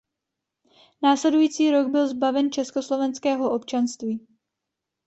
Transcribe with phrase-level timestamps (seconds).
[1.03, 4.27] Následující rok byl zbaven československého občanství.